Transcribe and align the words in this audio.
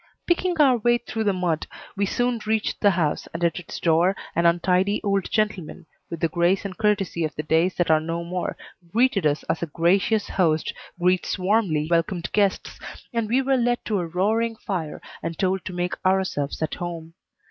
Picking 0.25 0.59
our 0.59 0.77
way 0.79 0.97
through 0.97 1.25
the 1.25 1.31
mud, 1.31 1.67
we 1.95 2.07
soon 2.07 2.39
reached 2.47 2.81
the 2.81 2.89
house, 2.89 3.27
and 3.35 3.43
at 3.43 3.59
its 3.59 3.79
door 3.79 4.15
an 4.35 4.47
untidy 4.47 4.99
old 5.03 5.29
gentleman, 5.29 5.85
with 6.09 6.21
the 6.21 6.27
grace 6.27 6.65
and 6.65 6.75
courtesy 6.75 7.23
of 7.23 7.35
the 7.35 7.43
days 7.43 7.75
that 7.75 7.91
are 7.91 7.99
no 7.99 8.23
more, 8.23 8.57
greeted 8.91 9.27
us 9.27 9.43
as 9.43 9.61
a 9.61 9.67
gracious 9.67 10.27
host 10.27 10.73
greets 10.99 11.37
warmly 11.37 11.87
welcomed 11.87 12.31
guests, 12.31 12.79
and 13.13 13.29
we 13.29 13.43
were 13.43 13.57
led 13.57 13.85
to 13.85 13.99
a 13.99 14.07
roaring 14.07 14.55
fire 14.55 15.03
and 15.21 15.37
told 15.37 15.63
to 15.65 15.71
make 15.71 15.93
ourselves 16.03 16.63
at 16.63 16.73
home. 16.73 17.13